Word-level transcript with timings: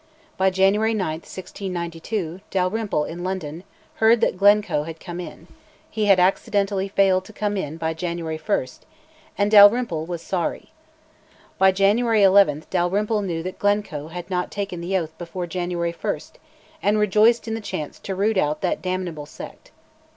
By 0.35 0.49
January 0.49 0.95
9, 0.95 1.07
1692, 1.17 2.41
Dalrymple, 2.49 3.03
in 3.05 3.23
London, 3.23 3.63
heard 3.97 4.19
that 4.21 4.35
Glencoe 4.35 4.81
had 4.81 4.99
come 4.99 5.19
in 5.19 5.45
(he 5.91 6.05
had 6.05 6.19
accidentally 6.19 6.87
failed 6.87 7.23
to 7.25 7.31
come 7.33 7.55
in 7.55 7.77
by 7.77 7.93
January 7.93 8.41
1), 8.43 8.65
and 9.37 9.51
Dalrymple 9.51 10.07
was 10.07 10.23
"sorry." 10.23 10.71
By 11.59 11.71
January 11.71 12.23
11 12.23 12.63
Dalrymple 12.71 13.21
knew 13.21 13.43
that 13.43 13.59
Glencoe 13.59 14.07
had 14.07 14.27
not 14.31 14.49
taken 14.49 14.81
the 14.81 14.97
oath 14.97 15.15
before 15.19 15.45
January 15.45 15.93
1, 16.01 16.19
and 16.81 16.97
rejoiced 16.97 17.47
in 17.47 17.53
the 17.53 17.61
chance 17.61 17.99
to 17.99 18.15
"root 18.15 18.39
out 18.39 18.61
that 18.61 18.81
damnable 18.81 19.27
sect." 19.27 19.69